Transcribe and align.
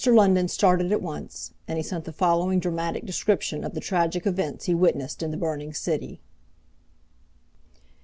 London 0.07 0.47
started 0.47 0.91
at 0.91 0.99
once, 0.99 1.53
and 1.67 1.77
he 1.77 1.83
sent 1.83 2.05
the 2.05 2.11
following 2.11 2.59
dramatic 2.59 3.05
description 3.05 3.63
of 3.63 3.75
the 3.75 3.79
tragic 3.79 4.25
events 4.25 4.65
he 4.65 4.73
witnessed 4.73 5.21
in 5.21 5.29
the 5.29 5.37
burning 5.37 5.75
city. 5.75 6.19